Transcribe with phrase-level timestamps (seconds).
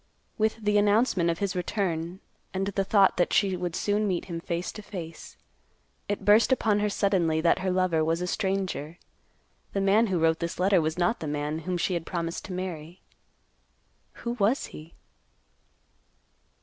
[0.39, 2.21] With the announcement of his return,
[2.55, 5.37] and the thought that she would soon meet him face to face,
[6.09, 8.97] it burst upon her suddenly that her lover was a stranger.
[9.73, 12.53] The man who wrote this letter was not the man whom she had promised to
[12.53, 12.99] marry.
[14.25, 14.95] Who was he?